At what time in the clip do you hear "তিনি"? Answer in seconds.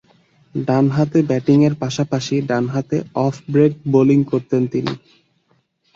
4.67-4.93